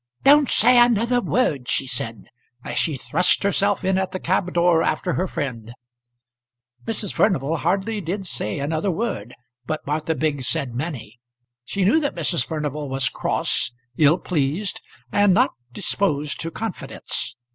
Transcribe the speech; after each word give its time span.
"Don't 0.23 0.49
say 0.49 0.79
another 0.79 1.21
word," 1.21 1.69
she 1.69 1.85
said, 1.85 2.23
as 2.63 2.75
she 2.79 2.97
thrust 2.97 3.43
herself 3.43 3.85
in 3.85 3.99
at 3.99 4.09
the 4.13 4.19
cab 4.19 4.51
door 4.51 4.81
after 4.81 5.13
her 5.13 5.27
friend. 5.27 5.75
Mrs. 6.87 7.13
Furnival 7.13 7.57
hardly 7.57 8.01
did 8.01 8.25
say 8.25 8.57
another 8.57 8.89
word, 8.89 9.35
but 9.67 9.85
Martha 9.85 10.15
Biggs 10.15 10.47
said 10.47 10.73
many. 10.73 11.19
She 11.65 11.85
knew 11.85 11.99
that 11.99 12.15
Mrs. 12.15 12.43
Furnival 12.43 12.89
was 12.89 13.09
cross, 13.09 13.73
ill 13.95 14.17
pleased, 14.17 14.81
and 15.11 15.35
not 15.35 15.51
disposed 15.71 16.39
to 16.39 16.49
confidence. 16.49 17.35